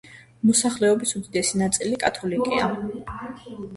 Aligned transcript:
მოსახლეობის 0.49 1.13
უდიდესი 1.19 1.61
ნაწილი 1.63 1.99
კათოლიკეა. 2.05 2.71